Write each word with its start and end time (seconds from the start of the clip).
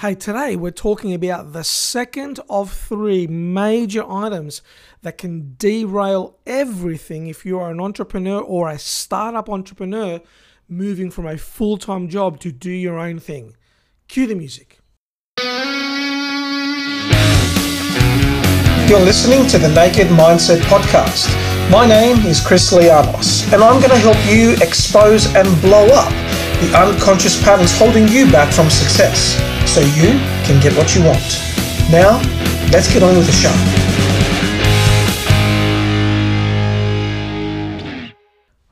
Hey, 0.00 0.14
today 0.14 0.56
we're 0.56 0.70
talking 0.70 1.12
about 1.12 1.52
the 1.52 1.62
second 1.62 2.40
of 2.48 2.72
three 2.72 3.26
major 3.26 4.02
items 4.10 4.62
that 5.02 5.18
can 5.18 5.56
derail 5.58 6.38
everything 6.46 7.26
if 7.26 7.44
you 7.44 7.58
are 7.58 7.70
an 7.70 7.80
entrepreneur 7.80 8.40
or 8.40 8.70
a 8.70 8.78
startup 8.78 9.50
entrepreneur 9.50 10.22
moving 10.70 11.10
from 11.10 11.26
a 11.26 11.36
full 11.36 11.76
time 11.76 12.08
job 12.08 12.40
to 12.40 12.50
do 12.50 12.70
your 12.70 12.98
own 12.98 13.18
thing. 13.18 13.54
Cue 14.08 14.26
the 14.26 14.34
music. 14.34 14.78
You're 18.88 19.04
listening 19.04 19.46
to 19.48 19.58
the 19.58 19.70
Naked 19.74 20.06
Mindset 20.06 20.60
Podcast. 20.60 21.28
My 21.70 21.86
name 21.86 22.24
is 22.24 22.40
Chris 22.40 22.72
Lianos, 22.72 23.52
and 23.52 23.62
I'm 23.62 23.78
going 23.82 23.90
to 23.90 23.98
help 23.98 24.16
you 24.26 24.52
expose 24.66 25.26
and 25.34 25.60
blow 25.60 25.88
up 25.88 26.29
the 26.60 26.78
unconscious 26.78 27.42
patterns 27.42 27.72
holding 27.78 28.06
you 28.06 28.30
back 28.30 28.52
from 28.52 28.68
success 28.68 29.32
so 29.66 29.80
you 29.80 30.10
can 30.44 30.60
get 30.62 30.76
what 30.76 30.94
you 30.94 31.02
want. 31.02 31.18
Now, 31.90 32.20
let's 32.70 32.92
get 32.92 33.02
on 33.02 33.16
with 33.16 33.24
the 33.24 33.32
show. 33.32 33.54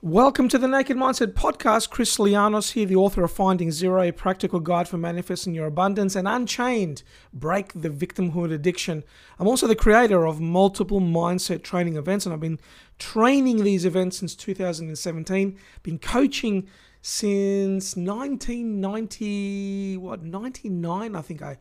Welcome 0.03 0.51
to 0.51 0.59
the 0.59 0.69
Naked 0.69 0.99
Mindset 0.99 1.33
Podcast. 1.33 1.89
Chris 1.89 2.19
Lianos 2.19 2.73
here, 2.73 2.85
the 2.85 2.97
author 2.97 3.25
of 3.25 3.33
Finding 3.33 3.71
Zero, 3.71 4.03
a 4.03 4.13
practical 4.13 4.61
guide 4.61 4.87
for 4.87 4.99
manifesting 4.99 5.55
your 5.55 5.67
abundance, 5.67 6.15
and 6.15 6.29
Unchained, 6.29 7.03
Break 7.33 7.73
the 7.75 7.89
Victimhood 7.89 8.53
Addiction. 8.53 9.03
I'm 9.39 9.49
also 9.49 9.67
the 9.67 9.75
creator 9.75 10.27
of 10.27 10.41
multiple 10.41 11.01
mindset 11.01 11.63
training 11.63 11.97
events, 11.97 12.27
and 12.27 12.35
I've 12.35 12.41
been 12.41 12.61
training 12.99 13.65
these 13.65 13.87
events 13.87 14.19
since 14.19 14.35
2017, 14.35 15.59
been 15.83 15.99
coaching 15.99 16.69
since 17.09 17.97
1990 17.97 19.97
what 19.97 20.23
99 20.23 21.17
i 21.17 21.23
think 21.23 21.41
i 21.41 21.57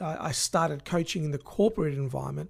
i 0.00 0.30
started 0.30 0.84
coaching 0.84 1.24
in 1.24 1.32
the 1.32 1.38
corporate 1.38 1.94
environment 1.94 2.48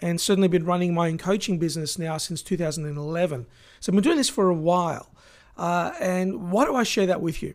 and 0.00 0.20
certainly 0.20 0.48
been 0.48 0.64
running 0.64 0.92
my 0.92 1.06
own 1.06 1.16
coaching 1.16 1.60
business 1.60 1.96
now 1.96 2.16
since 2.16 2.42
2011 2.42 3.46
so 3.78 3.90
i've 3.90 3.94
been 3.94 4.02
doing 4.02 4.16
this 4.16 4.28
for 4.28 4.50
a 4.50 4.54
while. 4.54 5.14
Uh, 5.56 5.92
and 6.00 6.50
why 6.50 6.64
do 6.64 6.74
i 6.74 6.82
share 6.82 7.06
that 7.06 7.20
with 7.20 7.40
you? 7.40 7.54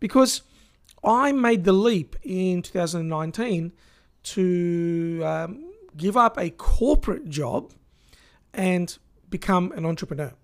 Because 0.00 0.42
i 1.02 1.32
made 1.32 1.64
the 1.64 1.72
leap 1.72 2.14
in 2.22 2.60
2019 2.60 3.72
to 4.22 5.22
um, 5.24 5.72
give 5.96 6.18
up 6.18 6.38
a 6.38 6.50
corporate 6.50 7.30
job 7.30 7.72
and 8.52 8.98
become 9.30 9.72
an 9.72 9.86
entrepreneur 9.86 10.34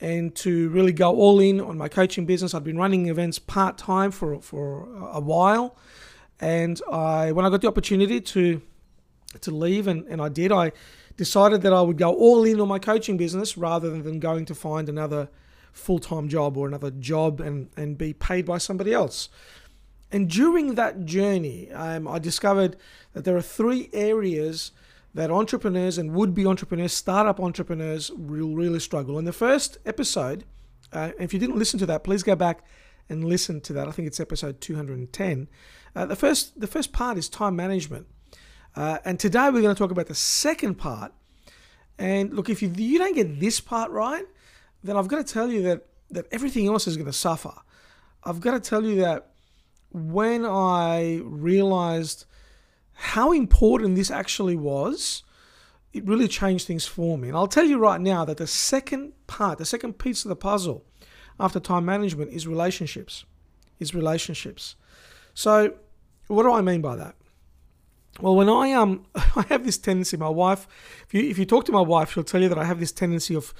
and 0.00 0.34
to 0.36 0.68
really 0.70 0.92
go 0.92 1.14
all 1.16 1.40
in 1.40 1.60
on 1.60 1.76
my 1.76 1.88
coaching 1.88 2.26
business. 2.26 2.54
I've 2.54 2.64
been 2.64 2.78
running 2.78 3.06
events 3.06 3.38
part 3.38 3.78
time 3.78 4.10
for 4.10 4.40
for 4.40 4.88
a 5.12 5.20
while, 5.20 5.76
and 6.40 6.80
I 6.90 7.32
when 7.32 7.44
I 7.44 7.50
got 7.50 7.60
the 7.60 7.68
opportunity 7.68 8.20
to 8.20 8.62
to 9.40 9.50
leave, 9.50 9.86
and, 9.86 10.06
and 10.06 10.22
I 10.22 10.28
did, 10.28 10.52
I 10.52 10.72
decided 11.16 11.62
that 11.62 11.72
I 11.72 11.82
would 11.82 11.98
go 11.98 12.14
all 12.14 12.44
in 12.44 12.60
on 12.60 12.68
my 12.68 12.78
coaching 12.78 13.16
business 13.16 13.58
rather 13.58 13.90
than 13.90 14.20
going 14.20 14.44
to 14.46 14.54
find 14.54 14.88
another 14.88 15.28
full 15.72 15.98
time 15.98 16.28
job 16.28 16.56
or 16.56 16.66
another 16.66 16.90
job 16.90 17.40
and 17.40 17.68
and 17.76 17.98
be 17.98 18.12
paid 18.12 18.46
by 18.46 18.58
somebody 18.58 18.92
else. 18.92 19.28
And 20.10 20.30
during 20.30 20.74
that 20.76 21.04
journey, 21.04 21.70
um, 21.72 22.08
I 22.08 22.18
discovered 22.18 22.76
that 23.12 23.24
there 23.24 23.36
are 23.36 23.42
three 23.42 23.90
areas 23.92 24.72
that 25.14 25.30
entrepreneurs 25.30 25.98
and 25.98 26.12
would 26.12 26.34
be 26.34 26.46
entrepreneurs, 26.46 26.92
startup 26.92 27.40
entrepreneurs, 27.40 28.10
will 28.10 28.54
really 28.54 28.80
struggle. 28.80 29.18
In 29.18 29.24
the 29.24 29.32
first 29.32 29.78
episode, 29.86 30.44
uh, 30.92 31.10
if 31.18 31.32
you 31.32 31.38
didn't 31.38 31.56
listen 31.56 31.78
to 31.78 31.86
that, 31.86 32.04
please 32.04 32.22
go 32.22 32.36
back 32.36 32.64
and 33.08 33.24
listen 33.24 33.60
to 33.62 33.72
that. 33.72 33.88
I 33.88 33.90
think 33.90 34.06
it's 34.06 34.20
episode 34.20 34.60
210. 34.60 35.48
Uh, 35.94 36.06
the 36.06 36.16
first 36.16 36.60
the 36.60 36.66
first 36.66 36.92
part 36.92 37.18
is 37.18 37.28
time 37.28 37.56
management, 37.56 38.06
uh, 38.76 38.98
and 39.04 39.18
today 39.18 39.50
we're 39.50 39.62
going 39.62 39.74
to 39.74 39.78
talk 39.78 39.90
about 39.90 40.06
the 40.06 40.14
second 40.14 40.74
part. 40.76 41.12
And 41.98 42.32
look, 42.32 42.48
if 42.48 42.62
you 42.62 42.72
you 42.76 42.98
don't 42.98 43.14
get 43.14 43.40
this 43.40 43.60
part 43.60 43.90
right, 43.90 44.24
then 44.84 44.96
I've 44.96 45.08
got 45.08 45.26
to 45.26 45.32
tell 45.32 45.50
you 45.50 45.62
that 45.62 45.86
that 46.10 46.26
everything 46.30 46.66
else 46.66 46.86
is 46.86 46.96
going 46.96 47.06
to 47.06 47.12
suffer. 47.12 47.54
I've 48.24 48.40
got 48.40 48.52
to 48.52 48.60
tell 48.60 48.84
you 48.84 49.00
that 49.00 49.30
when 49.90 50.44
I 50.44 51.20
realized 51.24 52.26
how 53.00 53.30
important 53.30 53.94
this 53.94 54.10
actually 54.10 54.56
was, 54.56 55.22
it 55.92 56.04
really 56.04 56.26
changed 56.26 56.66
things 56.66 56.84
for 56.84 57.16
me. 57.16 57.28
And 57.28 57.36
I'll 57.36 57.46
tell 57.46 57.64
you 57.64 57.78
right 57.78 58.00
now 58.00 58.24
that 58.24 58.38
the 58.38 58.46
second 58.46 59.12
part, 59.28 59.58
the 59.58 59.64
second 59.64 59.98
piece 59.98 60.24
of 60.24 60.30
the 60.30 60.36
puzzle 60.36 60.84
after 61.38 61.60
time 61.60 61.84
management 61.84 62.32
is 62.32 62.48
relationships. 62.48 63.24
Is 63.78 63.94
relationships. 63.94 64.74
So, 65.32 65.74
what 66.26 66.42
do 66.42 66.52
I 66.52 66.60
mean 66.60 66.80
by 66.80 66.96
that? 66.96 67.14
Well, 68.20 68.34
when 68.34 68.48
I 68.48 68.72
um 68.72 69.06
I 69.14 69.44
have 69.48 69.64
this 69.64 69.78
tendency, 69.78 70.16
my 70.16 70.28
wife, 70.28 70.66
if 71.06 71.14
you 71.14 71.22
if 71.22 71.38
you 71.38 71.44
talk 71.44 71.66
to 71.66 71.72
my 71.72 71.80
wife, 71.80 72.12
she'll 72.12 72.24
tell 72.24 72.42
you 72.42 72.48
that 72.48 72.58
I 72.58 72.64
have 72.64 72.80
this 72.80 72.90
tendency 72.90 73.36
of 73.36 73.54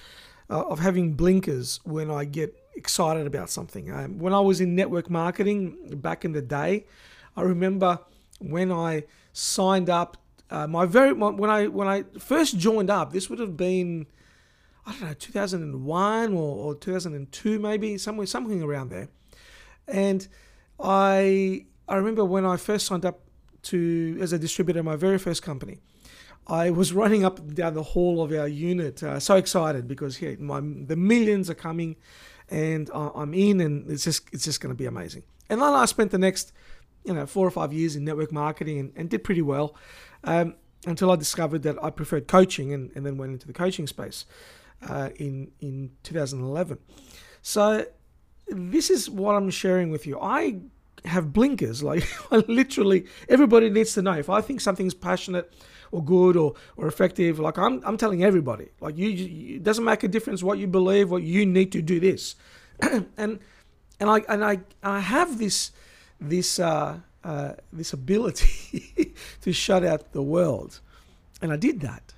uh, 0.50 0.62
of 0.62 0.80
having 0.80 1.12
blinkers 1.12 1.78
when 1.84 2.10
I 2.10 2.24
get 2.24 2.56
excited 2.74 3.24
about 3.24 3.50
something. 3.50 3.92
Um, 3.92 4.18
when 4.18 4.34
I 4.34 4.40
was 4.40 4.60
in 4.60 4.74
network 4.74 5.08
marketing 5.08 5.76
back 6.02 6.24
in 6.24 6.32
the 6.32 6.42
day, 6.42 6.86
I 7.36 7.42
remember 7.42 8.00
when 8.38 8.72
I 8.72 9.04
signed 9.32 9.90
up. 9.90 10.16
Uh, 10.50 10.66
my 10.66 10.86
very 10.86 11.12
when 11.12 11.50
I 11.50 11.66
when 11.66 11.88
I 11.88 12.04
first 12.18 12.58
joined 12.58 12.90
up, 12.90 13.12
this 13.12 13.28
would 13.28 13.38
have 13.38 13.56
been 13.56 14.06
I 14.86 14.92
don't 14.92 15.02
know 15.02 15.12
2001 15.12 16.32
or, 16.32 16.36
or 16.36 16.74
2002 16.74 17.58
maybe 17.58 17.98
somewhere 17.98 18.26
something 18.26 18.62
around 18.62 18.88
there, 18.88 19.08
and 19.86 20.26
I 20.80 21.66
I 21.86 21.96
remember 21.96 22.24
when 22.24 22.46
I 22.46 22.56
first 22.56 22.86
signed 22.86 23.04
up 23.04 23.20
to 23.64 24.16
as 24.20 24.32
a 24.32 24.38
distributor 24.38 24.82
my 24.82 24.96
very 24.96 25.18
first 25.18 25.42
company. 25.42 25.78
I 26.46 26.70
was 26.70 26.94
running 26.94 27.24
up 27.26 27.38
and 27.38 27.54
down 27.54 27.74
the 27.74 27.82
hall 27.82 28.22
of 28.22 28.32
our 28.32 28.48
unit, 28.48 29.02
uh, 29.02 29.20
so 29.20 29.36
excited 29.36 29.86
because 29.86 30.20
yeah, 30.22 30.34
my, 30.38 30.60
the 30.60 30.96
millions 30.96 31.50
are 31.50 31.54
coming, 31.54 31.96
and 32.48 32.90
I'm 32.94 33.34
in, 33.34 33.60
and 33.60 33.90
it's 33.90 34.04
just 34.04 34.22
it's 34.32 34.44
just 34.44 34.60
going 34.62 34.74
to 34.74 34.78
be 34.78 34.86
amazing. 34.86 35.24
And 35.50 35.60
then 35.60 35.74
I 35.74 35.84
spent 35.84 36.10
the 36.10 36.18
next 36.18 36.52
you 37.08 37.14
know 37.14 37.26
four 37.26 37.46
or 37.46 37.50
five 37.50 37.72
years 37.72 37.96
in 37.96 38.04
network 38.04 38.30
marketing 38.30 38.78
and, 38.78 38.92
and 38.94 39.08
did 39.08 39.24
pretty 39.24 39.42
well 39.42 39.74
um, 40.24 40.54
until 40.86 41.10
I 41.10 41.16
discovered 41.16 41.62
that 41.62 41.82
I 41.82 41.90
preferred 41.90 42.28
coaching 42.28 42.72
and, 42.72 42.92
and 42.94 43.04
then 43.04 43.16
went 43.16 43.32
into 43.32 43.46
the 43.46 43.52
coaching 43.52 43.86
space 43.86 44.26
uh, 44.88 45.08
in 45.16 45.50
in 45.60 45.90
2011. 46.02 46.78
So 47.40 47.86
this 48.48 48.90
is 48.90 49.08
what 49.08 49.34
I'm 49.34 49.50
sharing 49.50 49.90
with 49.90 50.06
you. 50.06 50.20
I 50.20 50.60
have 51.04 51.32
blinkers. 51.32 51.82
Like 51.88 52.06
I 52.30 52.36
literally, 52.48 53.06
everybody 53.28 53.70
needs 53.70 53.94
to 53.94 54.02
know 54.02 54.12
if 54.12 54.28
I 54.28 54.40
think 54.42 54.60
something's 54.60 54.94
passionate 54.94 55.52
or 55.90 56.04
good 56.04 56.36
or, 56.36 56.54
or 56.76 56.86
effective. 56.86 57.38
Like 57.38 57.56
I'm, 57.56 57.82
I'm 57.84 57.96
telling 57.96 58.22
everybody. 58.22 58.68
Like 58.80 58.98
you, 58.98 59.08
you, 59.08 59.56
it 59.56 59.62
doesn't 59.62 59.84
make 59.84 60.02
a 60.02 60.08
difference 60.08 60.42
what 60.42 60.58
you 60.58 60.66
believe. 60.66 61.10
What 61.10 61.22
you 61.22 61.46
need 61.46 61.72
to 61.72 61.80
do 61.80 61.98
this, 61.98 62.36
and 62.80 63.40
and 64.00 64.10
I 64.10 64.18
and 64.28 64.44
I 64.44 64.60
I 64.82 65.00
have 65.00 65.38
this 65.38 65.72
this 66.20 66.58
uh, 66.58 66.98
uh, 67.24 67.52
this 67.72 67.92
ability 67.92 69.14
to 69.40 69.52
shut 69.52 69.84
out 69.84 70.12
the 70.12 70.22
world, 70.22 70.80
and 71.42 71.52
I 71.52 71.56
did 71.56 71.80
that. 71.80 72.14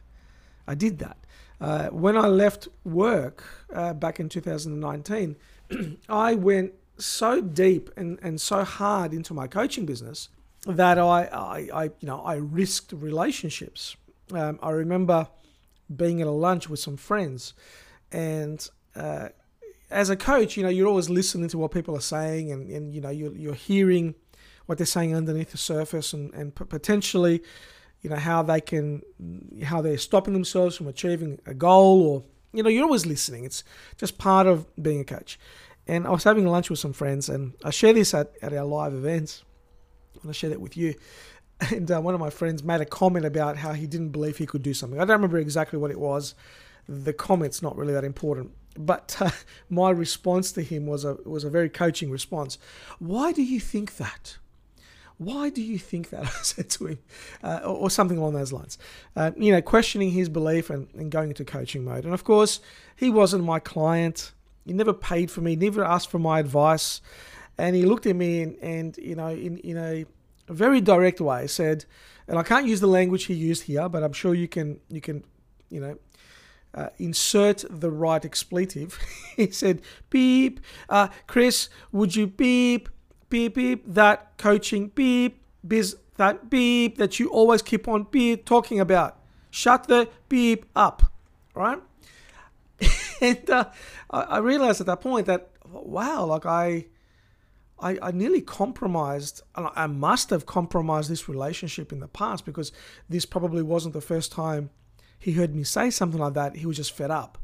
I 0.66 0.75
did 0.75 0.99
that. 0.99 1.16
Uh, 1.61 1.88
when 1.88 2.16
I 2.16 2.27
left 2.27 2.69
work 2.84 3.44
uh, 3.75 3.93
back 3.93 4.19
in 4.19 4.28
2019, 4.28 5.37
I 6.09 6.34
went 6.34 6.72
so 6.97 7.41
deep 7.41 7.91
and, 7.97 8.19
and 8.22 8.41
so 8.41 8.65
hard 8.65 9.12
into 9.12 9.34
my 9.34 9.47
coaching 9.47 9.84
business 9.87 10.28
that 10.67 10.99
I, 10.99 11.25
I, 11.25 11.69
I 11.72 11.84
you 11.84 12.06
know 12.06 12.21
I 12.21 12.34
risked 12.34 12.93
relationships. 12.93 13.97
Um, 14.32 14.59
I 14.62 14.71
remember 14.71 15.28
being 15.94 16.21
at 16.21 16.27
a 16.27 16.32
lunch 16.32 16.69
with 16.69 16.81
some 16.81 16.97
friends, 16.97 17.55
and 18.12 18.69
uh, 18.94 19.31
as 19.91 20.09
a 20.09 20.17
coach, 20.17 20.56
you 20.56 20.62
know, 20.62 20.69
you're 20.69 20.87
always 20.87 21.11
listening 21.11 21.49
to 21.49 21.59
what 21.59 21.73
people 21.73 21.97
are 21.97 22.01
saying 22.01 22.53
and, 22.53 22.71
and 22.71 22.95
you 22.95 23.01
know, 23.01 23.11
you're, 23.11 23.34
you're 23.34 23.55
hearing 23.55 24.15
what 24.67 24.78
they're 24.78 24.87
saying 24.87 25.15
underneath 25.17 25.51
the 25.51 25.59
surface 25.59 26.12
and, 26.12 26.33
and 26.33 26.55
potentially, 26.55 27.43
you 28.03 28.11
know, 28.11 28.17
how 28.17 28.43
they 28.43 28.61
can, 28.61 29.03
how 29.64 29.82
they're 29.82 29.99
stopping 29.99 30.32
themselves 30.32 30.76
from 30.76 30.87
achieving 30.87 31.41
a 31.44 31.55
goal 31.55 32.03
or, 32.03 32.25
you 32.53 32.62
know, 32.62 32.69
you're 32.69 32.85
always 32.85 33.05
listening. 33.05 33.44
It's 33.44 33.64
just 33.97 34.17
part 34.17 34.47
of 34.47 34.64
being 34.81 35.00
a 35.00 35.05
coach. 35.05 35.38
And 35.88 36.06
I 36.06 36.11
was 36.11 36.23
having 36.23 36.47
lunch 36.47 36.70
with 36.70 36.79
some 36.79 36.93
friends 36.93 37.29
and 37.29 37.55
I 37.64 37.70
share 37.70 37.93
this 37.93 38.14
at, 38.14 38.32
at 38.43 38.53
our 38.53 38.64
live 38.64 38.94
events. 38.94 39.43
And 40.23 40.31
I 40.31 40.32
share 40.32 40.50
that 40.50 40.61
with 40.61 40.76
you. 40.76 40.94
And 41.70 41.91
uh, 41.91 42.00
one 42.00 42.14
of 42.14 42.20
my 42.20 42.31
friends 42.31 42.62
made 42.62 42.81
a 42.81 42.87
comment 42.87 43.26
about 43.26 43.59
how 43.59 43.75
he 43.75 43.87
didn't 43.87 44.12
believe 44.12 44.38
he 44.38 44.47
could 44.47 44.62
do 44.62 44.73
something. 44.73 44.99
I 44.99 45.05
don't 45.05 45.17
remember 45.17 45.37
exactly 45.37 45.79
what 45.79 45.91
it 45.91 46.00
was. 46.00 46.35
The 46.88 47.12
comment's 47.12 47.61
not 47.61 47.76
really 47.76 47.93
that 47.93 48.03
important 48.03 48.53
but 48.78 49.17
uh, 49.20 49.31
my 49.69 49.90
response 49.90 50.52
to 50.52 50.62
him 50.62 50.87
was 50.87 51.05
a 51.05 51.17
was 51.25 51.44
a 51.44 51.50
very 51.50 51.69
coaching 51.69 52.11
response. 52.11 52.58
Why 52.99 53.32
do 53.32 53.43
you 53.43 53.61
think 53.61 53.96
that? 53.96 54.38
Why 55.19 55.50
do 55.50 55.61
you 55.62 55.78
think 55.78 56.11
that? 56.11 56.25
I 56.25 56.43
said 56.43 56.70
to 56.70 56.87
him, 56.87 56.99
uh, 57.43 57.61
or, 57.62 57.76
or, 57.76 57.90
something 57.90 58.17
along 58.17 58.34
those 58.34 58.52
lines. 58.52 58.78
Uh, 59.14 59.32
you 59.37 59.52
know, 59.52 59.61
questioning 59.61 60.11
his 60.11 60.28
belief 60.31 60.70
and, 60.70 60.88
and 60.94 61.11
going 61.11 61.28
into 61.28 61.44
coaching 61.44 61.84
mode. 61.84 62.05
And 62.05 62.14
of 62.14 62.25
course, 62.25 62.61
he 62.96 63.11
wasn't 63.11 63.44
my 63.44 63.58
client. 63.58 64.32
He 64.64 64.73
never 64.73 64.94
paid 64.94 65.31
for 65.31 65.40
me, 65.43 65.56
never 65.56 65.84
asked 65.84 66.11
for 66.11 66.19
my 66.19 66.40
advice. 66.40 67.02
And 67.58 67.76
he 67.76 67.84
looked 67.84 68.06
at 68.06 68.16
me 68.16 68.43
and, 68.43 68.56
and 68.62 68.96
you 68.96 69.14
know, 69.14 69.28
in, 69.28 69.58
in 69.58 69.76
a 69.76 70.06
a 70.50 70.52
very 70.52 70.81
direct 70.81 71.20
way 71.20 71.46
said, 71.46 71.84
and 72.28 72.38
I 72.38 72.43
can't 72.43 72.66
use 72.66 72.81
the 72.81 72.88
language 72.88 73.25
he 73.25 73.34
used 73.34 73.62
here, 73.62 73.88
but 73.88 74.02
I'm 74.02 74.12
sure 74.12 74.34
you 74.34 74.49
can 74.49 74.81
you 74.90 75.00
can 75.00 75.25
you 75.70 75.81
know 75.81 75.96
uh, 76.75 76.88
insert 76.99 77.64
the 77.69 77.90
right 77.90 78.25
expletive. 78.25 78.99
he 79.37 79.50
said, 79.50 79.82
"Beep, 80.08 80.61
uh, 80.88 81.08
Chris, 81.26 81.69
would 81.93 82.14
you 82.14 82.26
beep, 82.26 82.88
beep, 83.28 83.55
beep 83.55 83.84
that 83.87 84.37
coaching 84.38 84.88
beep, 84.88 85.43
biz 85.67 85.96
that 86.17 86.50
beep 86.50 86.99
that 86.99 87.19
you 87.19 87.28
always 87.28 87.62
keep 87.62 87.88
on 87.88 88.05
beep 88.11 88.44
talking 88.44 88.81
about? 88.81 89.19
Shut 89.50 89.88
the 89.88 90.08
beep 90.28 90.67
up, 90.76 91.02
right?" 91.55 91.81
and 93.20 93.50
uh, 93.50 93.64
I, 94.11 94.38
realized 94.38 94.81
at 94.81 94.87
that 94.87 95.00
point 95.00 95.26
that 95.26 95.50
wow, 95.64 96.25
like 96.25 96.46
I. 96.46 96.87
I, 97.82 97.99
I 98.02 98.11
nearly 98.11 98.43
compromised, 98.43 99.40
I 99.55 99.87
must 99.87 100.28
have 100.28 100.44
compromised 100.44 101.08
this 101.08 101.31
relationship 101.31 101.93
in 101.93 102.00
the 102.00 102.08
past 102.08 102.44
because 102.44 102.73
this 103.08 103.25
probably 103.25 103.62
wasn't 103.62 103.94
the 103.94 104.02
first 104.02 104.31
time 104.32 104.69
he 105.20 105.32
heard 105.32 105.55
me 105.55 105.62
say 105.62 105.90
something 105.90 106.19
like 106.19 106.34
that, 106.34 106.56
he 106.56 106.67
was 106.67 106.76
just 106.76 106.93
fed 106.93 107.11
up. 107.12 107.38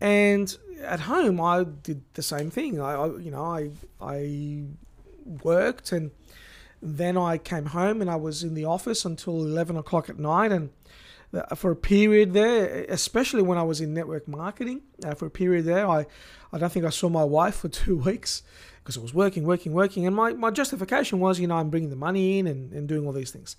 And 0.00 0.56
at 0.82 1.00
home, 1.00 1.40
I 1.40 1.64
did 1.64 2.02
the 2.12 2.22
same 2.22 2.50
thing. 2.50 2.80
I, 2.80 2.92
I 2.92 3.06
you 3.18 3.30
know, 3.30 3.44
I 3.44 3.70
I 4.00 4.64
worked 5.42 5.90
and 5.92 6.10
then 6.82 7.16
I 7.16 7.38
came 7.38 7.66
home 7.66 8.02
and 8.02 8.10
I 8.10 8.16
was 8.16 8.42
in 8.42 8.54
the 8.54 8.66
office 8.66 9.04
until 9.06 9.40
11 9.40 9.76
o'clock 9.76 10.10
at 10.10 10.18
night. 10.18 10.52
And 10.52 10.70
uh, 11.32 11.54
for 11.54 11.70
a 11.70 11.76
period 11.76 12.34
there, 12.34 12.84
especially 12.90 13.42
when 13.42 13.56
I 13.56 13.62
was 13.62 13.80
in 13.80 13.94
network 13.94 14.28
marketing, 14.28 14.82
uh, 15.04 15.14
for 15.14 15.26
a 15.26 15.30
period 15.30 15.64
there, 15.64 15.88
I, 15.88 16.04
I 16.52 16.58
don't 16.58 16.70
think 16.70 16.84
I 16.84 16.90
saw 16.90 17.08
my 17.08 17.24
wife 17.24 17.56
for 17.56 17.68
two 17.70 17.96
weeks 17.96 18.42
because 18.82 18.98
I 18.98 19.00
was 19.00 19.14
working, 19.14 19.44
working, 19.44 19.72
working. 19.72 20.06
And 20.06 20.14
my, 20.14 20.34
my 20.34 20.50
justification 20.50 21.20
was, 21.20 21.40
you 21.40 21.46
know, 21.46 21.56
I'm 21.56 21.70
bringing 21.70 21.90
the 21.90 21.96
money 21.96 22.38
in 22.38 22.46
and, 22.46 22.70
and 22.74 22.86
doing 22.86 23.06
all 23.06 23.12
these 23.12 23.30
things. 23.30 23.56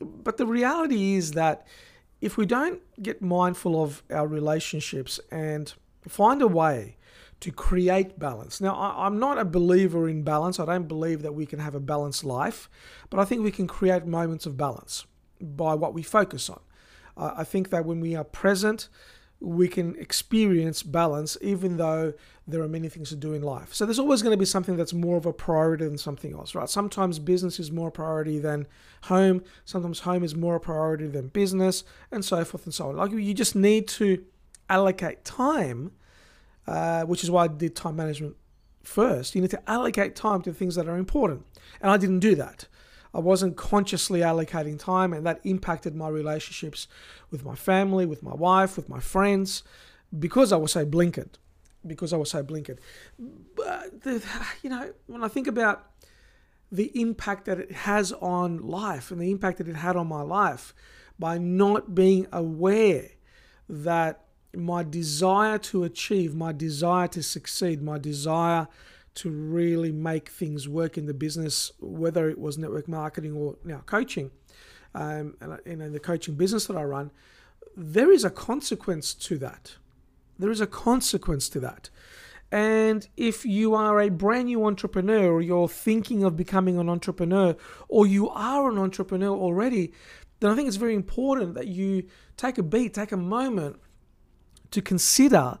But 0.00 0.38
the 0.38 0.46
reality 0.46 1.14
is 1.14 1.32
that 1.32 1.66
if 2.22 2.38
we 2.38 2.46
don't 2.46 2.80
get 3.02 3.20
mindful 3.20 3.82
of 3.82 4.02
our 4.08 4.26
relationships 4.26 5.20
and 5.30 5.74
find 6.08 6.40
a 6.40 6.46
way 6.46 6.96
to 7.40 7.50
create 7.50 8.16
balance. 8.20 8.60
Now, 8.60 8.94
I'm 8.96 9.18
not 9.18 9.36
a 9.36 9.44
believer 9.44 10.08
in 10.08 10.22
balance. 10.22 10.60
I 10.60 10.64
don't 10.64 10.86
believe 10.86 11.22
that 11.22 11.34
we 11.34 11.44
can 11.44 11.58
have 11.58 11.74
a 11.74 11.80
balanced 11.80 12.22
life, 12.22 12.70
but 13.10 13.18
I 13.18 13.24
think 13.24 13.42
we 13.42 13.50
can 13.50 13.66
create 13.66 14.06
moments 14.06 14.46
of 14.46 14.56
balance 14.56 15.04
by 15.40 15.74
what 15.74 15.92
we 15.92 16.04
focus 16.04 16.48
on. 16.48 16.60
I 17.16 17.42
think 17.42 17.70
that 17.70 17.84
when 17.84 17.98
we 17.98 18.14
are 18.14 18.24
present 18.24 18.88
we 19.42 19.66
can 19.66 19.96
experience 19.96 20.82
balance 20.82 21.36
even 21.40 21.76
though 21.76 22.12
there 22.46 22.62
are 22.62 22.68
many 22.68 22.88
things 22.88 23.08
to 23.08 23.16
do 23.16 23.34
in 23.34 23.42
life. 23.42 23.74
So 23.74 23.84
there's 23.84 23.98
always 23.98 24.22
going 24.22 24.32
to 24.32 24.38
be 24.38 24.44
something 24.44 24.76
that's 24.76 24.92
more 24.92 25.16
of 25.16 25.26
a 25.26 25.32
priority 25.32 25.84
than 25.84 25.98
something 25.98 26.32
else, 26.32 26.54
right? 26.54 26.68
Sometimes 26.68 27.18
business 27.18 27.58
is 27.58 27.70
more 27.70 27.90
priority 27.90 28.38
than 28.38 28.66
home, 29.04 29.42
sometimes 29.64 30.00
home 30.00 30.22
is 30.22 30.34
more 30.34 30.56
a 30.56 30.60
priority 30.60 31.06
than 31.08 31.28
business, 31.28 31.82
and 32.10 32.24
so 32.24 32.44
forth 32.44 32.64
and 32.64 32.74
so 32.74 32.88
on. 32.88 32.96
Like 32.96 33.12
you 33.12 33.34
just 33.34 33.56
need 33.56 33.88
to 33.88 34.24
allocate 34.68 35.24
time, 35.24 35.92
uh, 36.66 37.02
which 37.04 37.24
is 37.24 37.30
why 37.30 37.44
I 37.44 37.48
did 37.48 37.74
time 37.74 37.96
management 37.96 38.36
first. 38.84 39.34
You 39.34 39.40
need 39.40 39.50
to 39.50 39.70
allocate 39.70 40.14
time 40.14 40.42
to 40.42 40.52
things 40.52 40.76
that 40.76 40.88
are 40.88 40.96
important. 40.96 41.46
And 41.80 41.90
I 41.90 41.96
didn't 41.96 42.20
do 42.20 42.34
that. 42.36 42.66
I 43.14 43.20
wasn't 43.20 43.56
consciously 43.56 44.20
allocating 44.20 44.78
time, 44.78 45.12
and 45.12 45.26
that 45.26 45.40
impacted 45.44 45.94
my 45.94 46.08
relationships 46.08 46.88
with 47.30 47.44
my 47.44 47.54
family, 47.54 48.06
with 48.06 48.22
my 48.22 48.34
wife, 48.34 48.76
with 48.76 48.88
my 48.88 49.00
friends, 49.00 49.62
because 50.18 50.52
I 50.52 50.56
was 50.56 50.72
so 50.72 50.86
blinkered. 50.86 51.34
Because 51.86 52.12
I 52.12 52.16
was 52.16 52.30
so 52.30 52.42
blinkered. 52.42 52.78
But, 53.18 54.02
the, 54.02 54.22
you 54.62 54.70
know, 54.70 54.92
when 55.06 55.22
I 55.22 55.28
think 55.28 55.46
about 55.46 55.90
the 56.70 56.90
impact 56.98 57.44
that 57.44 57.58
it 57.58 57.72
has 57.72 58.12
on 58.12 58.58
life 58.58 59.10
and 59.10 59.20
the 59.20 59.30
impact 59.30 59.58
that 59.58 59.68
it 59.68 59.76
had 59.76 59.94
on 59.96 60.06
my 60.06 60.22
life 60.22 60.74
by 61.18 61.36
not 61.36 61.94
being 61.94 62.26
aware 62.32 63.10
that 63.68 64.24
my 64.54 64.82
desire 64.82 65.58
to 65.58 65.84
achieve, 65.84 66.34
my 66.34 66.52
desire 66.52 67.08
to 67.08 67.22
succeed, 67.22 67.82
my 67.82 67.98
desire 67.98 68.68
to 69.14 69.30
really 69.30 69.92
make 69.92 70.28
things 70.28 70.68
work 70.68 70.96
in 70.96 71.06
the 71.06 71.14
business, 71.14 71.72
whether 71.80 72.28
it 72.28 72.38
was 72.38 72.56
network 72.56 72.88
marketing 72.88 73.34
or 73.36 73.56
now 73.64 73.82
coaching, 73.86 74.30
um, 74.94 75.36
and 75.40 75.58
you 75.66 75.76
know 75.76 75.90
the 75.90 76.00
coaching 76.00 76.34
business 76.34 76.66
that 76.66 76.76
I 76.76 76.84
run, 76.84 77.10
there 77.76 78.10
is 78.10 78.24
a 78.24 78.30
consequence 78.30 79.14
to 79.14 79.38
that. 79.38 79.76
There 80.38 80.50
is 80.50 80.60
a 80.60 80.66
consequence 80.66 81.48
to 81.50 81.60
that. 81.60 81.90
And 82.50 83.08
if 83.16 83.46
you 83.46 83.74
are 83.74 83.98
a 84.00 84.10
brand 84.10 84.46
new 84.46 84.66
entrepreneur, 84.66 85.32
or 85.32 85.40
you're 85.40 85.68
thinking 85.68 86.22
of 86.22 86.36
becoming 86.36 86.78
an 86.78 86.90
entrepreneur, 86.90 87.56
or 87.88 88.06
you 88.06 88.28
are 88.28 88.70
an 88.70 88.76
entrepreneur 88.76 89.34
already, 89.34 89.92
then 90.40 90.50
I 90.50 90.54
think 90.54 90.68
it's 90.68 90.76
very 90.76 90.94
important 90.94 91.54
that 91.54 91.68
you 91.68 92.04
take 92.36 92.58
a 92.58 92.62
beat, 92.62 92.92
take 92.92 93.12
a 93.12 93.16
moment 93.16 93.76
to 94.70 94.82
consider 94.82 95.58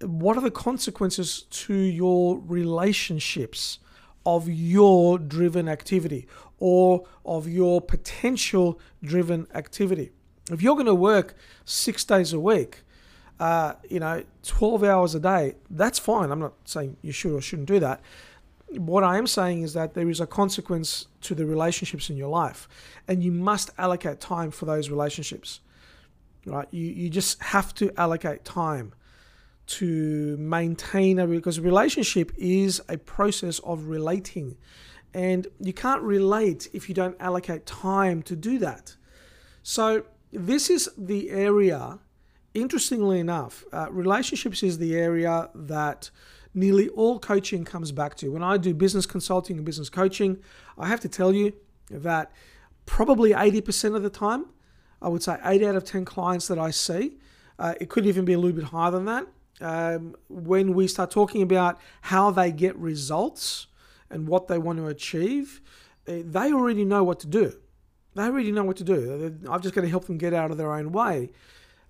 what 0.00 0.36
are 0.36 0.42
the 0.42 0.50
consequences 0.50 1.42
to 1.50 1.74
your 1.74 2.38
relationships 2.38 3.78
of 4.26 4.48
your 4.48 5.18
driven 5.18 5.68
activity 5.68 6.26
or 6.58 7.06
of 7.24 7.48
your 7.48 7.80
potential 7.80 8.78
driven 9.02 9.46
activity. 9.54 10.10
If 10.50 10.62
you're 10.62 10.74
going 10.74 10.86
to 10.86 10.94
work 10.94 11.34
six 11.64 12.04
days 12.04 12.32
a 12.32 12.40
week, 12.40 12.82
uh, 13.38 13.74
you 13.88 14.00
know, 14.00 14.24
12 14.42 14.82
hours 14.82 15.14
a 15.14 15.20
day, 15.20 15.54
that's 15.70 15.98
fine. 15.98 16.30
I'm 16.30 16.40
not 16.40 16.54
saying 16.64 16.96
you 17.02 17.12
should 17.12 17.32
or 17.32 17.40
shouldn't 17.40 17.68
do 17.68 17.78
that. 17.80 18.00
What 18.70 19.04
I 19.04 19.16
am 19.16 19.28
saying 19.28 19.62
is 19.62 19.74
that 19.74 19.94
there 19.94 20.08
is 20.08 20.20
a 20.20 20.26
consequence 20.26 21.06
to 21.22 21.34
the 21.34 21.46
relationships 21.46 22.10
in 22.10 22.16
your 22.16 22.28
life, 22.28 22.68
and 23.06 23.22
you 23.22 23.30
must 23.30 23.70
allocate 23.78 24.20
time 24.20 24.50
for 24.50 24.64
those 24.64 24.90
relationships. 24.90 25.60
Right? 26.44 26.66
You, 26.72 26.86
you 26.86 27.10
just 27.10 27.40
have 27.42 27.74
to 27.74 27.92
allocate 28.00 28.44
time 28.44 28.92
to 29.66 30.36
maintain 30.36 31.18
a 31.18 31.26
because 31.26 31.58
relationship 31.60 32.32
is 32.36 32.80
a 32.88 32.98
process 32.98 33.58
of 33.60 33.86
relating. 33.86 34.56
And 35.12 35.46
you 35.60 35.72
can't 35.72 36.02
relate 36.02 36.68
if 36.72 36.88
you 36.88 36.94
don't 36.94 37.16
allocate 37.20 37.66
time 37.66 38.22
to 38.24 38.36
do 38.36 38.58
that. 38.58 38.96
So 39.62 40.04
this 40.32 40.70
is 40.70 40.88
the 40.96 41.30
area 41.30 41.98
interestingly 42.54 43.20
enough 43.20 43.64
uh, 43.72 43.86
relationships 43.90 44.62
is 44.62 44.78
the 44.78 44.96
area 44.96 45.50
that 45.54 46.10
nearly 46.54 46.88
all 46.90 47.18
coaching 47.18 47.64
comes 47.64 47.92
back 47.92 48.14
to. 48.16 48.32
When 48.32 48.42
i 48.42 48.56
do 48.56 48.72
business 48.72 49.04
consulting 49.04 49.56
and 49.56 49.66
business 49.66 49.90
coaching 49.90 50.38
i 50.78 50.88
have 50.88 51.00
to 51.00 51.08
tell 51.08 51.34
you 51.34 51.52
that 51.90 52.32
probably 52.86 53.32
80% 53.32 53.94
of 53.94 54.02
the 54.02 54.10
time 54.10 54.46
i 55.02 55.08
would 55.08 55.22
say 55.22 55.36
8 55.44 55.62
out 55.64 55.76
of 55.76 55.84
10 55.84 56.04
clients 56.04 56.48
that 56.48 56.58
i 56.58 56.70
see 56.70 57.18
uh, 57.58 57.74
it 57.80 57.88
could 57.90 58.06
even 58.06 58.24
be 58.24 58.32
a 58.32 58.38
little 58.38 58.56
bit 58.56 58.64
higher 58.66 58.90
than 58.90 59.04
that 59.04 59.26
um, 59.60 60.16
when 60.28 60.74
we 60.74 60.86
start 60.86 61.10
talking 61.10 61.42
about 61.42 61.78
how 62.02 62.30
they 62.30 62.52
get 62.52 62.76
results 62.76 63.66
and 64.10 64.28
what 64.28 64.48
they 64.48 64.58
want 64.58 64.78
to 64.78 64.86
achieve, 64.86 65.60
uh, 66.06 66.18
they 66.24 66.52
already 66.52 66.84
know 66.84 67.02
what 67.02 67.20
to 67.20 67.26
do. 67.26 67.52
They 68.14 68.22
already 68.22 68.52
know 68.52 68.64
what 68.64 68.76
to 68.78 68.84
do. 68.84 69.38
I've 69.50 69.62
just 69.62 69.74
got 69.74 69.82
to 69.82 69.88
help 69.88 70.06
them 70.06 70.18
get 70.18 70.32
out 70.32 70.50
of 70.50 70.56
their 70.56 70.72
own 70.72 70.92
way 70.92 71.30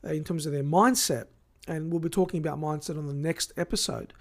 uh, 0.05 0.11
in 0.11 0.25
terms 0.25 0.47
of 0.47 0.53
their 0.53 0.65
mindset. 0.65 1.27
And 1.69 1.91
we'll 1.91 2.01
be 2.01 2.09
talking 2.09 2.39
about 2.39 2.61
mindset 2.61 2.97
on 2.97 3.07
the 3.07 3.15
next 3.15 3.53
episode. 3.57 4.13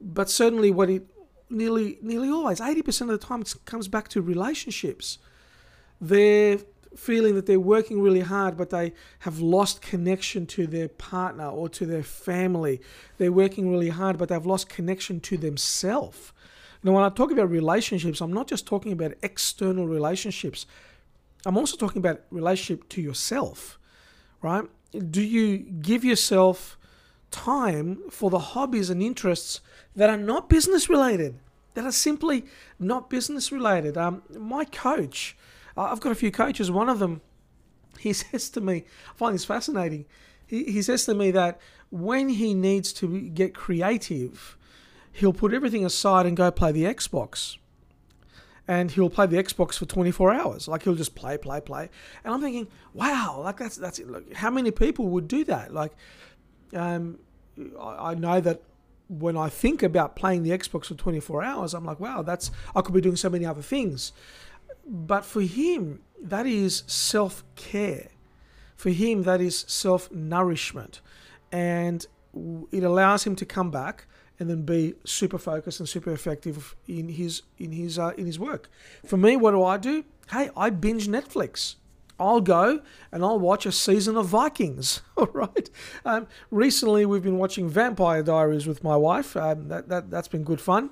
But 0.00 0.28
certainly, 0.28 0.70
what 0.70 0.90
it 0.90 1.06
nearly 1.48 1.98
nearly 2.02 2.28
always, 2.28 2.60
80% 2.60 3.02
of 3.02 3.08
the 3.08 3.18
time, 3.18 3.42
comes 3.64 3.88
back 3.88 4.08
to 4.08 4.20
relationships. 4.20 5.18
They're 6.00 6.58
feeling 6.96 7.34
that 7.34 7.46
they're 7.46 7.60
working 7.60 8.00
really 8.00 8.20
hard, 8.20 8.56
but 8.56 8.70
they 8.70 8.92
have 9.20 9.40
lost 9.40 9.82
connection 9.82 10.46
to 10.46 10.66
their 10.66 10.88
partner 10.88 11.48
or 11.48 11.68
to 11.70 11.86
their 11.86 12.02
family. 12.02 12.80
They're 13.18 13.32
working 13.32 13.70
really 13.70 13.90
hard, 13.90 14.18
but 14.18 14.28
they've 14.28 14.46
lost 14.46 14.68
connection 14.68 15.20
to 15.20 15.36
themselves. 15.36 16.32
Now, 16.82 16.92
when 16.92 17.02
I 17.02 17.08
talk 17.08 17.30
about 17.30 17.50
relationships, 17.50 18.20
I'm 18.20 18.32
not 18.32 18.46
just 18.46 18.66
talking 18.66 18.92
about 18.92 19.14
external 19.22 19.88
relationships. 19.88 20.66
I'm 21.46 21.56
also 21.56 21.76
talking 21.76 21.98
about 21.98 22.20
relationship 22.30 22.88
to 22.90 23.00
yourself, 23.00 23.78
right? 24.42 24.64
Do 25.10 25.22
you 25.22 25.58
give 25.58 26.04
yourself 26.04 26.78
time 27.30 28.02
for 28.10 28.30
the 28.30 28.38
hobbies 28.38 28.90
and 28.90 29.02
interests 29.02 29.60
that 29.96 30.10
are 30.10 30.18
not 30.18 30.48
business 30.48 30.88
related, 30.88 31.38
that 31.72 31.84
are 31.84 31.92
simply 31.92 32.44
not 32.78 33.08
business 33.08 33.50
related? 33.50 33.96
Um, 33.96 34.22
my 34.38 34.64
coach, 34.66 35.36
I've 35.76 36.00
got 36.00 36.12
a 36.12 36.16
few 36.16 36.30
coaches. 36.30 36.70
One 36.70 36.88
of 36.88 36.98
them, 36.98 37.20
he 37.98 38.12
says 38.12 38.48
to 38.50 38.60
me, 38.60 38.84
I 39.10 39.16
find 39.16 39.34
this 39.34 39.44
fascinating. 39.44 40.06
He, 40.46 40.64
he 40.64 40.82
says 40.82 41.04
to 41.06 41.14
me 41.14 41.30
that 41.32 41.60
when 41.90 42.28
he 42.28 42.54
needs 42.54 42.92
to 42.94 43.20
get 43.20 43.54
creative, 43.54 44.56
he'll 45.12 45.32
put 45.32 45.54
everything 45.54 45.84
aside 45.84 46.26
and 46.26 46.36
go 46.36 46.50
play 46.50 46.72
the 46.72 46.84
Xbox. 46.84 47.56
And 48.66 48.90
he'll 48.90 49.10
play 49.10 49.26
the 49.26 49.36
Xbox 49.36 49.78
for 49.78 49.84
24 49.84 50.32
hours. 50.32 50.68
Like 50.68 50.84
he'll 50.84 50.94
just 50.94 51.14
play, 51.14 51.36
play, 51.36 51.60
play. 51.60 51.90
And 52.24 52.32
I'm 52.32 52.40
thinking, 52.40 52.66
wow, 52.94 53.40
like 53.44 53.58
that's 53.58 53.76
that's 53.76 53.98
it. 53.98 54.06
How 54.34 54.50
many 54.50 54.70
people 54.70 55.08
would 55.08 55.28
do 55.28 55.44
that? 55.44 55.74
Like, 55.74 55.92
um, 56.72 57.18
I, 57.78 58.12
I 58.12 58.14
know 58.14 58.40
that 58.40 58.62
when 59.08 59.36
I 59.36 59.50
think 59.50 59.82
about 59.82 60.16
playing 60.16 60.44
the 60.44 60.50
Xbox 60.50 60.86
for 60.86 60.94
24 60.94 61.42
hours, 61.42 61.74
I'm 61.74 61.84
like, 61.84 62.00
wow, 62.00 62.22
that's 62.22 62.50
I 62.74 62.80
could 62.80 62.94
be 62.94 63.02
doing 63.02 63.16
so 63.16 63.28
many 63.28 63.44
other 63.44 63.62
things. 63.62 64.12
But 64.86 65.24
for 65.24 65.42
him, 65.42 66.00
that 66.20 66.46
is 66.46 66.82
self 66.86 67.44
care. 67.56 68.08
For 68.76 68.90
him, 68.90 69.22
that 69.22 69.40
is 69.40 69.64
self 69.68 70.10
nourishment. 70.10 71.00
And 71.52 72.06
it 72.72 72.82
allows 72.82 73.24
him 73.24 73.36
to 73.36 73.46
come 73.46 73.70
back 73.70 74.06
and 74.38 74.50
then 74.50 74.62
be 74.62 74.94
super 75.04 75.38
focused 75.38 75.78
and 75.78 75.88
super 75.88 76.12
effective 76.12 76.74
in 76.88 77.08
his 77.08 77.42
in 77.58 77.72
his 77.72 77.98
uh, 77.98 78.12
in 78.16 78.26
his 78.26 78.38
work. 78.38 78.68
For 79.06 79.16
me, 79.16 79.36
what 79.36 79.52
do 79.52 79.62
I 79.62 79.76
do? 79.78 80.04
Hey, 80.30 80.50
I 80.56 80.70
binge 80.70 81.06
Netflix. 81.06 81.76
I'll 82.18 82.40
go 82.40 82.80
and 83.10 83.24
I'll 83.24 83.40
watch 83.40 83.66
a 83.66 83.72
season 83.72 84.16
of 84.16 84.26
Vikings. 84.26 85.02
All 85.16 85.28
right. 85.32 85.68
Um, 86.04 86.28
recently, 86.50 87.04
we've 87.06 87.22
been 87.22 87.38
watching 87.38 87.68
Vampire 87.68 88.22
Diaries 88.22 88.66
with 88.66 88.84
my 88.84 88.96
wife. 88.96 89.36
Um, 89.36 89.68
that, 89.68 89.88
that 89.88 90.10
that's 90.10 90.28
been 90.28 90.44
good 90.44 90.60
fun. 90.60 90.90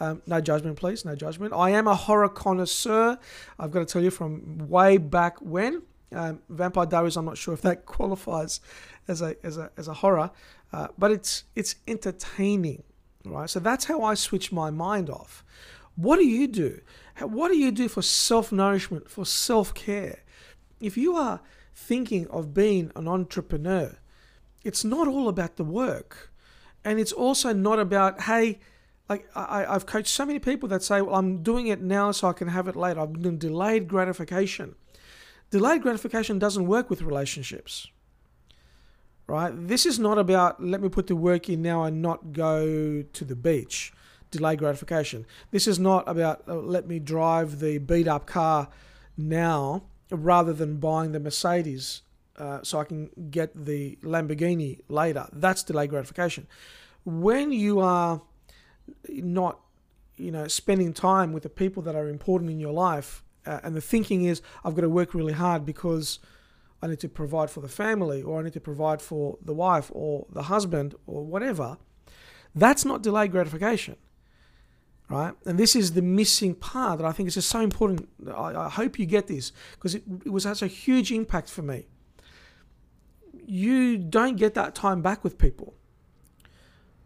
Um, 0.00 0.22
no 0.26 0.40
judgment, 0.40 0.76
please. 0.76 1.04
No 1.04 1.14
judgment. 1.14 1.52
I 1.52 1.70
am 1.70 1.86
a 1.86 1.94
horror 1.94 2.28
connoisseur. 2.28 3.18
I've 3.58 3.70
got 3.70 3.80
to 3.80 3.86
tell 3.86 4.02
you 4.02 4.10
from 4.10 4.68
way 4.68 4.96
back 4.96 5.40
when. 5.40 5.82
Um, 6.14 6.40
Vampire 6.48 6.86
Diaries. 6.86 7.16
I'm 7.16 7.24
not 7.24 7.36
sure 7.36 7.54
if 7.54 7.62
that 7.62 7.84
qualifies 7.86 8.60
as 9.08 9.22
a 9.22 9.36
as 9.44 9.56
a 9.56 9.70
as 9.76 9.88
a 9.88 9.94
horror, 9.94 10.30
uh, 10.72 10.88
but 10.96 11.10
it's 11.10 11.44
it's 11.56 11.76
entertaining, 11.86 12.82
right? 13.24 13.50
So 13.50 13.60
that's 13.60 13.86
how 13.86 14.02
I 14.02 14.14
switch 14.14 14.52
my 14.52 14.70
mind 14.70 15.10
off. 15.10 15.44
What 15.96 16.16
do 16.16 16.26
you 16.26 16.46
do? 16.46 16.80
What 17.20 17.48
do 17.48 17.58
you 17.58 17.72
do 17.72 17.88
for 17.88 18.02
self 18.02 18.52
nourishment, 18.52 19.10
for 19.10 19.26
self 19.26 19.74
care? 19.74 20.20
If 20.80 20.96
you 20.96 21.16
are 21.16 21.40
thinking 21.74 22.28
of 22.28 22.54
being 22.54 22.92
an 22.94 23.08
entrepreneur, 23.08 23.98
it's 24.62 24.84
not 24.84 25.08
all 25.08 25.28
about 25.28 25.56
the 25.56 25.64
work, 25.64 26.32
and 26.84 27.00
it's 27.00 27.12
also 27.12 27.52
not 27.52 27.78
about 27.78 28.22
hey. 28.22 28.60
Like 29.08 29.28
I, 29.34 29.64
I've 29.66 29.86
coached 29.86 30.08
so 30.08 30.26
many 30.26 30.38
people 30.38 30.68
that 30.68 30.82
say, 30.82 31.00
"Well, 31.00 31.14
I'm 31.14 31.42
doing 31.42 31.68
it 31.68 31.80
now 31.80 32.12
so 32.12 32.28
I 32.28 32.32
can 32.32 32.48
have 32.48 32.68
it 32.68 32.76
later." 32.76 33.00
I've 33.00 33.20
doing 33.20 33.38
delayed 33.38 33.88
gratification. 33.88 34.74
Delayed 35.50 35.82
gratification 35.82 36.38
doesn't 36.38 36.66
work 36.66 36.90
with 36.90 37.00
relationships 37.02 37.88
right? 39.28 39.52
This 39.54 39.86
is 39.86 40.00
not 40.00 40.18
about 40.18 40.60
let 40.60 40.80
me 40.80 40.88
put 40.88 41.06
the 41.06 41.14
work 41.14 41.48
in 41.48 41.62
now 41.62 41.84
and 41.84 42.02
not 42.02 42.32
go 42.32 43.04
to 43.12 43.24
the 43.24 43.36
beach, 43.36 43.92
delay 44.32 44.56
gratification. 44.56 45.24
This 45.52 45.68
is 45.68 45.78
not 45.78 46.08
about 46.08 46.42
uh, 46.48 46.56
let 46.56 46.88
me 46.88 46.98
drive 46.98 47.60
the 47.60 47.78
beat 47.78 48.08
up 48.08 48.26
car 48.26 48.68
now 49.16 49.84
rather 50.10 50.52
than 50.52 50.78
buying 50.78 51.12
the 51.12 51.20
Mercedes 51.20 52.02
uh, 52.36 52.60
so 52.62 52.80
I 52.80 52.84
can 52.84 53.10
get 53.30 53.66
the 53.66 53.98
Lamborghini 54.02 54.80
later. 54.88 55.28
That's 55.32 55.62
delayed 55.62 55.90
gratification. 55.90 56.48
When 57.04 57.52
you 57.52 57.80
are 57.80 58.22
not, 59.08 59.60
you 60.16 60.30
know, 60.30 60.48
spending 60.48 60.92
time 60.92 61.32
with 61.32 61.42
the 61.42 61.48
people 61.48 61.82
that 61.84 61.94
are 61.94 62.08
important 62.08 62.50
in 62.50 62.58
your 62.58 62.72
life, 62.72 63.22
uh, 63.46 63.60
and 63.62 63.74
the 63.74 63.80
thinking 63.80 64.24
is 64.24 64.42
I've 64.64 64.74
got 64.74 64.82
to 64.82 64.90
work 64.90 65.14
really 65.14 65.32
hard 65.32 65.64
because 65.64 66.18
I 66.82 66.86
need 66.86 67.00
to 67.00 67.08
provide 67.08 67.50
for 67.50 67.60
the 67.60 67.68
family, 67.68 68.22
or 68.22 68.40
I 68.40 68.42
need 68.42 68.52
to 68.52 68.60
provide 68.60 69.02
for 69.02 69.38
the 69.44 69.54
wife, 69.54 69.90
or 69.92 70.26
the 70.30 70.44
husband, 70.44 70.94
or 71.06 71.24
whatever, 71.24 71.78
that's 72.54 72.84
not 72.84 73.02
delayed 73.02 73.32
gratification. 73.32 73.96
Right? 75.08 75.32
And 75.46 75.58
this 75.58 75.74
is 75.74 75.94
the 75.94 76.02
missing 76.02 76.54
part 76.54 76.98
that 76.98 77.06
I 77.06 77.12
think 77.12 77.28
is 77.28 77.34
just 77.34 77.48
so 77.48 77.60
important. 77.60 78.08
I, 78.26 78.54
I 78.54 78.68
hope 78.68 78.98
you 78.98 79.06
get 79.06 79.26
this 79.26 79.52
because 79.72 79.94
it, 79.94 80.02
it 80.26 80.30
was 80.30 80.42
such 80.42 80.60
a 80.60 80.66
huge 80.66 81.10
impact 81.10 81.48
for 81.48 81.62
me. 81.62 81.86
You 83.46 83.96
don't 83.96 84.36
get 84.36 84.52
that 84.54 84.74
time 84.74 85.00
back 85.00 85.24
with 85.24 85.38
people. 85.38 85.77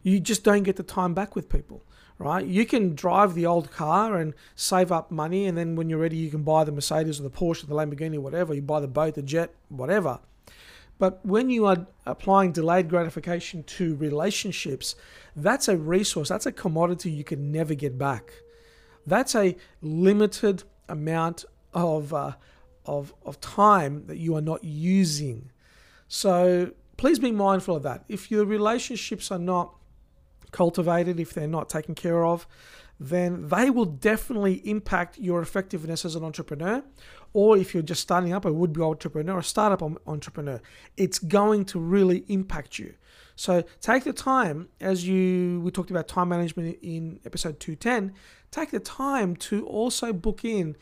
You 0.02 0.20
just 0.20 0.44
don't 0.44 0.62
get 0.62 0.76
the 0.76 0.82
time 0.82 1.14
back 1.14 1.34
with 1.34 1.48
people 1.48 1.82
right? 2.22 2.46
You 2.46 2.64
can 2.64 2.94
drive 2.94 3.34
the 3.34 3.46
old 3.46 3.70
car 3.70 4.16
and 4.16 4.34
save 4.54 4.92
up 4.92 5.10
money, 5.10 5.46
and 5.46 5.58
then 5.58 5.76
when 5.76 5.90
you're 5.90 5.98
ready, 5.98 6.16
you 6.16 6.30
can 6.30 6.42
buy 6.42 6.64
the 6.64 6.72
Mercedes 6.72 7.18
or 7.18 7.24
the 7.24 7.30
Porsche 7.30 7.64
or 7.64 7.66
the 7.66 7.74
Lamborghini, 7.74 8.18
whatever. 8.18 8.54
You 8.54 8.62
buy 8.62 8.80
the 8.80 8.88
boat, 8.88 9.14
the 9.14 9.22
jet, 9.22 9.54
whatever. 9.68 10.20
But 10.98 11.24
when 11.26 11.50
you 11.50 11.66
are 11.66 11.86
applying 12.06 12.52
delayed 12.52 12.88
gratification 12.88 13.64
to 13.64 13.96
relationships, 13.96 14.94
that's 15.34 15.66
a 15.66 15.76
resource, 15.76 16.28
that's 16.28 16.46
a 16.46 16.52
commodity 16.52 17.10
you 17.10 17.24
can 17.24 17.50
never 17.50 17.74
get 17.74 17.98
back. 17.98 18.32
That's 19.04 19.34
a 19.34 19.56
limited 19.80 20.62
amount 20.88 21.44
of, 21.74 22.14
uh, 22.14 22.34
of, 22.86 23.14
of 23.24 23.40
time 23.40 24.06
that 24.06 24.18
you 24.18 24.36
are 24.36 24.40
not 24.40 24.62
using. 24.62 25.50
So 26.06 26.72
please 26.96 27.18
be 27.18 27.32
mindful 27.32 27.74
of 27.74 27.82
that. 27.82 28.04
If 28.08 28.30
your 28.30 28.44
relationships 28.44 29.32
are 29.32 29.40
not 29.40 29.74
cultivated, 30.52 31.18
if 31.18 31.34
they're 31.34 31.48
not 31.48 31.68
taken 31.68 31.94
care 31.94 32.24
of, 32.24 32.46
then 33.00 33.48
they 33.48 33.68
will 33.68 33.84
definitely 33.84 34.54
impact 34.68 35.18
your 35.18 35.42
effectiveness 35.42 36.04
as 36.04 36.14
an 36.14 36.22
entrepreneur. 36.22 36.84
Or 37.32 37.56
if 37.56 37.74
you're 37.74 37.82
just 37.82 38.02
starting 38.02 38.32
up 38.32 38.44
a 38.44 38.52
would 38.52 38.72
be 38.72 38.82
entrepreneur, 38.82 39.38
a 39.38 39.42
startup 39.42 39.82
entrepreneur, 40.06 40.60
it's 40.96 41.18
going 41.18 41.64
to 41.66 41.80
really 41.80 42.24
impact 42.28 42.78
you. 42.78 42.94
So 43.34 43.64
take 43.80 44.04
the 44.04 44.12
time, 44.12 44.68
as 44.80 45.08
you 45.08 45.60
we 45.64 45.70
talked 45.70 45.90
about 45.90 46.06
time 46.06 46.28
management 46.28 46.78
in 46.82 47.18
episode 47.24 47.58
210, 47.58 48.14
take 48.50 48.70
the 48.70 48.80
time 48.80 49.34
to 49.36 49.66
also 49.66 50.12
book 50.12 50.44
in, 50.44 50.76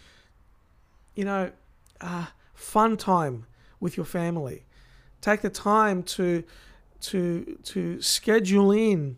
you 1.14 1.24
know, 1.24 1.52
uh, 2.00 2.26
fun 2.52 2.96
time 2.96 3.46
with 3.78 3.96
your 3.96 4.06
family. 4.06 4.66
Take 5.20 5.42
the 5.42 5.50
time 5.50 6.02
to 6.02 6.44
to 7.00 7.58
to 7.62 8.02
schedule 8.02 8.72
in 8.72 9.16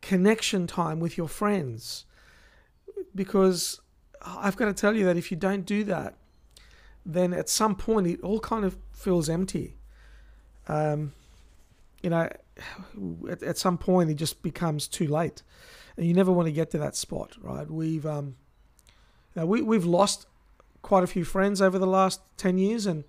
connection 0.00 0.66
time 0.66 1.00
with 1.00 1.16
your 1.16 1.28
friends. 1.28 2.06
Because 3.14 3.80
I've 4.24 4.56
got 4.56 4.66
to 4.66 4.74
tell 4.74 4.94
you 4.94 5.04
that 5.06 5.16
if 5.16 5.30
you 5.30 5.36
don't 5.36 5.64
do 5.64 5.84
that, 5.84 6.14
then 7.04 7.32
at 7.32 7.48
some 7.48 7.74
point 7.74 8.06
it 8.06 8.20
all 8.20 8.40
kind 8.40 8.64
of 8.64 8.76
feels 8.92 9.28
empty. 9.28 9.76
Um, 10.68 11.12
you 12.02 12.10
know, 12.10 12.28
at, 13.28 13.42
at 13.42 13.58
some 13.58 13.78
point 13.78 14.10
it 14.10 14.14
just 14.14 14.42
becomes 14.42 14.86
too 14.86 15.08
late, 15.08 15.42
and 15.96 16.06
you 16.06 16.14
never 16.14 16.30
want 16.30 16.46
to 16.46 16.52
get 16.52 16.70
to 16.70 16.78
that 16.78 16.94
spot, 16.94 17.36
right? 17.40 17.68
We've 17.70 18.06
um, 18.06 18.36
know, 19.40 19.46
we 19.46 19.62
we've 19.62 19.84
lost 19.84 20.26
quite 20.82 21.04
a 21.04 21.06
few 21.06 21.24
friends 21.24 21.60
over 21.60 21.78
the 21.78 21.86
last 21.86 22.20
ten 22.36 22.58
years, 22.58 22.86
and 22.86 23.04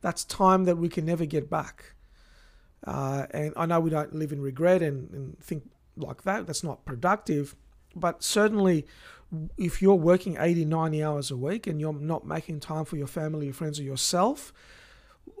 that's 0.00 0.24
time 0.24 0.64
that 0.64 0.76
we 0.76 0.88
can 0.88 1.04
never 1.04 1.24
get 1.24 1.48
back. 1.48 1.94
Uh, 2.86 3.26
and 3.30 3.52
I 3.56 3.66
know 3.66 3.80
we 3.80 3.90
don't 3.90 4.14
live 4.14 4.30
in 4.30 4.42
regret 4.42 4.82
and, 4.82 5.10
and 5.10 5.38
think 5.38 5.70
like 5.96 6.22
that. 6.22 6.46
That's 6.46 6.64
not 6.64 6.84
productive. 6.84 7.54
But 7.96 8.22
certainly, 8.22 8.86
if 9.56 9.80
you're 9.80 9.94
working 9.94 10.36
80, 10.38 10.64
90 10.64 11.02
hours 11.02 11.30
a 11.30 11.36
week 11.36 11.66
and 11.66 11.80
you're 11.80 11.92
not 11.92 12.26
making 12.26 12.60
time 12.60 12.84
for 12.84 12.96
your 12.96 13.06
family, 13.06 13.46
your 13.46 13.54
friends, 13.54 13.78
or 13.80 13.82
yourself, 13.82 14.52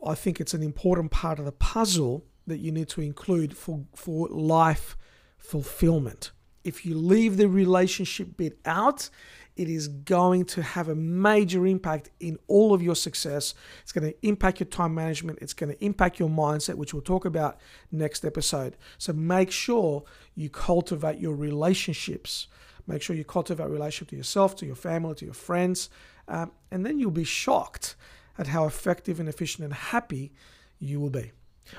I 0.06 0.14
think 0.14 0.40
it's 0.40 0.54
an 0.54 0.62
important 0.62 1.10
part 1.10 1.38
of 1.38 1.44
the 1.44 1.52
puzzle 1.52 2.24
that 2.46 2.58
you 2.58 2.72
need 2.72 2.88
to 2.90 3.00
include 3.00 3.56
for, 3.56 3.84
for 3.94 4.28
life 4.28 4.96
fulfillment. 5.38 6.32
If 6.62 6.86
you 6.86 6.96
leave 6.96 7.36
the 7.36 7.48
relationship 7.48 8.36
bit 8.36 8.58
out, 8.64 9.10
it 9.56 9.68
is 9.68 9.86
going 9.88 10.44
to 10.46 10.62
have 10.62 10.88
a 10.88 10.94
major 10.94 11.66
impact 11.66 12.10
in 12.18 12.38
all 12.48 12.74
of 12.74 12.82
your 12.82 12.96
success. 12.96 13.54
It's 13.82 13.92
going 13.92 14.10
to 14.10 14.26
impact 14.26 14.60
your 14.60 14.66
time 14.66 14.94
management. 14.94 15.38
It's 15.40 15.52
going 15.52 15.72
to 15.72 15.84
impact 15.84 16.18
your 16.18 16.28
mindset, 16.28 16.74
which 16.74 16.92
we'll 16.92 17.02
talk 17.02 17.24
about 17.24 17.58
next 17.92 18.24
episode. 18.24 18.76
So 18.98 19.12
make 19.12 19.50
sure 19.50 20.02
you 20.34 20.50
cultivate 20.50 21.20
your 21.20 21.36
relationships. 21.36 22.48
Make 22.86 23.00
sure 23.00 23.14
you 23.14 23.24
cultivate 23.24 23.68
relationship 23.68 24.08
to 24.08 24.16
yourself, 24.16 24.56
to 24.56 24.66
your 24.66 24.74
family, 24.74 25.14
to 25.14 25.24
your 25.24 25.34
friends, 25.34 25.88
um, 26.28 26.52
and 26.70 26.84
then 26.84 26.98
you'll 26.98 27.10
be 27.10 27.24
shocked 27.24 27.96
at 28.38 28.48
how 28.48 28.66
effective 28.66 29.20
and 29.20 29.28
efficient 29.28 29.64
and 29.64 29.72
happy 29.72 30.32
you 30.78 31.00
will 31.00 31.10
be. 31.10 31.32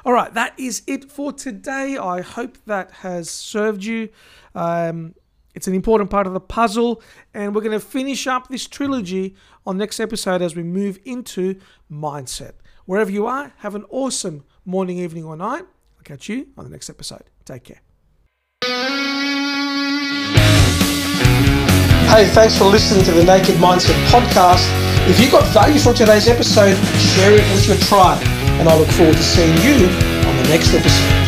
All 0.03 0.13
right, 0.13 0.33
that 0.33 0.57
is 0.59 0.81
it 0.87 1.11
for 1.11 1.31
today. 1.31 1.97
I 1.97 2.21
hope 2.21 2.57
that 2.65 2.91
has 2.91 3.29
served 3.29 3.83
you. 3.83 4.09
Um, 4.55 5.13
it's 5.55 5.67
an 5.67 5.73
important 5.73 6.09
part 6.09 6.27
of 6.27 6.33
the 6.33 6.39
puzzle, 6.39 7.01
and 7.33 7.55
we're 7.55 7.61
going 7.61 7.71
to 7.71 7.85
finish 7.85 8.27
up 8.27 8.49
this 8.49 8.67
trilogy 8.67 9.35
on 9.65 9.77
next 9.77 9.99
episode 9.99 10.41
as 10.41 10.55
we 10.55 10.63
move 10.63 10.99
into 11.05 11.59
mindset. 11.91 12.53
Wherever 12.85 13.09
you 13.09 13.25
are, 13.25 13.53
have 13.59 13.73
an 13.73 13.85
awesome 13.89 14.43
morning, 14.65 14.99
evening, 14.99 15.23
or 15.23 15.35
night. 15.35 15.63
I'll 15.97 16.03
catch 16.03 16.29
you 16.29 16.49
on 16.57 16.65
the 16.65 16.69
next 16.69 16.89
episode. 16.89 17.23
Take 17.45 17.63
care. 17.63 17.81
Hey, 22.11 22.27
thanks 22.27 22.57
for 22.57 22.65
listening 22.65 23.03
to 23.05 23.11
the 23.11 23.23
Naked 23.23 23.55
Mindset 23.55 23.95
podcast. 24.07 24.69
If 25.09 25.19
you 25.19 25.31
got 25.31 25.43
value 25.53 25.79
from 25.79 25.95
today's 25.95 26.27
episode, 26.27 26.77
share 27.15 27.31
it 27.33 27.43
with 27.53 27.67
your 27.67 27.77
tribe, 27.77 28.21
and 28.59 28.69
I 28.69 28.77
look 28.77 28.89
forward 28.89 29.15
to 29.15 29.23
seeing 29.23 29.55
you 29.57 29.87
on 30.27 30.35
the 30.37 30.49
next 30.49 30.73
episode. 30.73 31.24